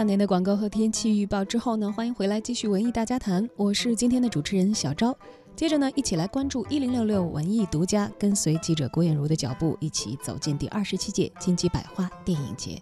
[0.00, 5.14] 半年的广告和天气预报之后呢，欢迎回来继续文艺大家谈，我是今天的主持人小昭。
[5.54, 12.80] 接着呢，一起来关注一零六六文艺独家，跟随记者郭艳茹的脚步，一起走进第二十七届金鸡百花电影节。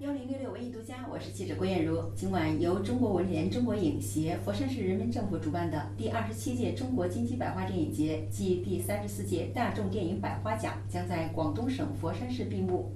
[0.00, 2.02] 幺零六六文艺独家，我是记者郭艳茹。
[2.12, 12.90] 今晚由中国文联、中国影协、佛山市人民政府主办的第二十七届中国金鸡百花电影节暨第三十四届大众电影百花奖将在广东省佛山市闭幕。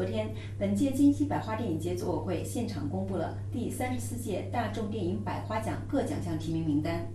[0.00, 7.06] 昨天，本届金鸡百花电影节组委会现场公布了第三十四届大众电影百花奖各奖项提名名单。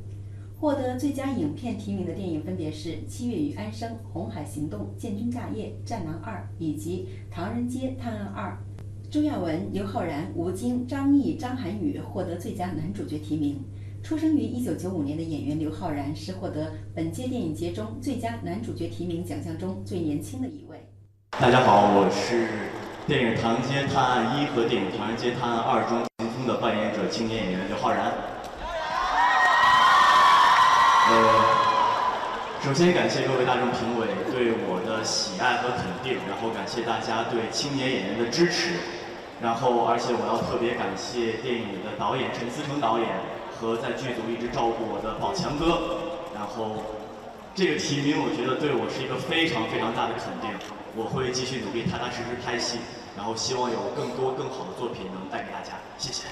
[0.60, 8.52] 获得最佳影片提名的电影分别是《七月与安生》《红海行动》《建军大业》《战狼二》以及《唐人街探案二》。
[9.10, 13.60] 朱亚文、刘昊然、吴京、张译、张涵予获得最佳男主角提名。
[14.04, 20.78] 出生于1995年的演员刘昊然是获得本届电影节中最佳男主角提名奖项中最年轻的一位。
[21.32, 22.48] 大家好，我是
[23.08, 28.12] 电影《唐人街探案一》和电影《唐人街探案二》中秦风的扮演者青年演员刘昊然。
[31.12, 31.14] 呃，
[32.66, 38.74] 首先感谢各位大众评委对我的喜爱和肯定，然后感谢大家对青年演员的支持，
[39.40, 43.08] 然后而且我要特别感谢电影的导演陈思诚导演
[43.54, 46.02] 和在剧组一直照顾我的宝强哥，
[46.34, 47.05] 然后
[47.56, 50.52] 这个提名我觉得对我是一个非常非常大的肯定，
[50.92, 52.80] 我会继续努力踏踏实实拍戏，
[53.16, 56.28] 然后希望有更多更好的作品能带给大家，谢谢。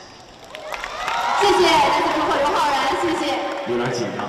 [1.39, 3.39] 谢谢，再次祝贺刘昊然，谢谢。
[3.71, 4.27] 有点紧张。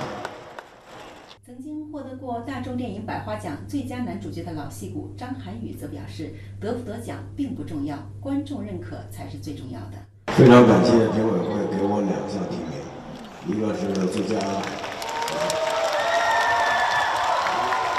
[1.45, 9.99] 曾经获得过大众电影百花奖最佳男主角的老戏骨张涵予则表示，得不得奖并不重要，观众认可才是最重要的。
[10.31, 12.79] 非常感谢评委会给我两项提名，
[13.51, 14.39] 一个是最佳，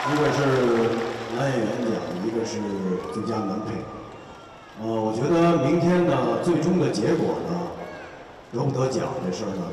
[0.09, 0.39] 一个是
[1.37, 1.91] 男演员奖，
[2.25, 2.61] 一个是
[3.13, 3.75] 最佳男配。
[4.81, 7.73] 呃，我觉得明天呢，最终的结果呢，
[8.53, 9.67] 得不得奖这事儿呢，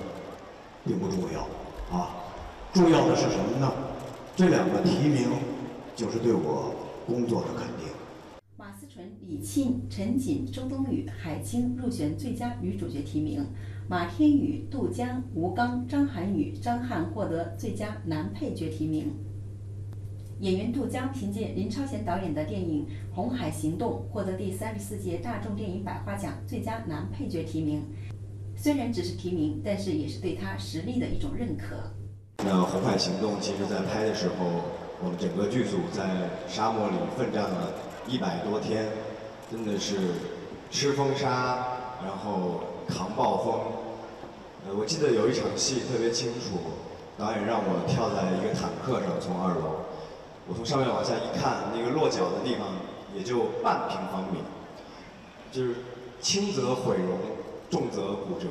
[0.83, 1.41] 并不重要
[1.95, 2.17] 啊。
[2.73, 3.71] 重要的是什么呢？
[4.35, 5.29] 这两个提名
[5.95, 6.73] 就是对我
[7.05, 7.93] 工作的肯定。
[8.57, 13.45] 马思纯、李沁、陈瑾、周冬雨、海清入选最佳女主角提名，
[13.87, 19.13] 马天宇、杜江、吴刚、张涵予、张翰获得最佳男配角提名。
[20.43, 27.81] 演员杜江凭借林超贤导演的电影《红海行动》获得第三十四届大众电影百花奖最佳男配角提名。
[28.57, 31.77] 虽然只是提名，但是也是对他实力的一种认可。
[32.43, 34.35] 那《红海行动》其实在拍的时候，
[35.01, 36.03] 我们整个剧组在
[36.45, 37.71] 沙漠里奋战了
[38.05, 38.87] 一百多天，
[39.49, 39.95] 真的是
[40.69, 41.65] 吃风沙，
[42.03, 43.53] 然后扛暴风。
[44.67, 46.59] 呃，我记得有一场戏特别清楚，
[47.17, 49.79] 导演让我跳在一个坦克上，从二楼，
[50.47, 52.67] 我从上面往下一看，那个落脚的地方
[53.15, 54.39] 也就半平方米，
[55.51, 55.75] 就是
[56.19, 57.17] 轻则毁容，
[57.69, 58.47] 重则骨折。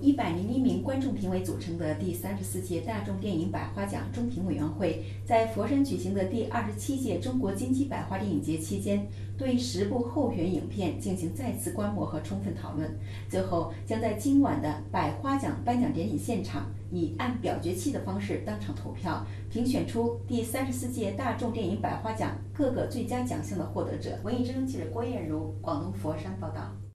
[0.00, 12.96] 一百零一名观众评委组成的第三十四届大众电影百花奖中评委员会，在佛山举行的第二十七届中国金鸡百花电影节期间，对十部候选影片进行再次观摩和充分讨论。
[13.28, 24.18] 最后将在今晚的百花奖颁奖典礼现场，以按表决器的方式当场投票，评选出第三十四届大众电影百花奖各个最佳奖项的获得者。
[24.22, 26.87] 文艺之声记者郭艳茹，广东佛山报道。